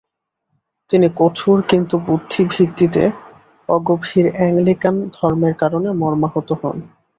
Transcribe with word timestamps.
তিনি 0.89 1.07
কঠোর 1.15 1.57
কিন্তু 1.71 1.95
বুদ্ধিভিত্তিতে 2.07 3.03
অগভীর 3.69 4.25
অ্যাংলিক্যান 4.35 4.95
ধর্মের 5.15 5.53
কারণে 5.61 5.89
মর্মাহত 6.01 6.49
হন। 6.61 6.77